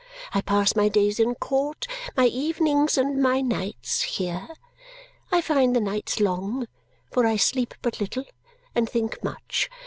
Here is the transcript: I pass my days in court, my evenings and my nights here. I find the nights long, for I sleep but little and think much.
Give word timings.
I 0.33 0.41
pass 0.41 0.75
my 0.75 0.89
days 0.89 1.19
in 1.19 1.35
court, 1.35 1.85
my 2.17 2.25
evenings 2.25 2.97
and 2.97 3.21
my 3.21 3.39
nights 3.39 4.01
here. 4.01 4.47
I 5.31 5.41
find 5.41 5.75
the 5.75 5.79
nights 5.79 6.19
long, 6.19 6.67
for 7.11 7.27
I 7.27 7.35
sleep 7.35 7.75
but 7.83 7.99
little 8.01 8.25
and 8.73 8.89
think 8.89 9.23
much. 9.23 9.69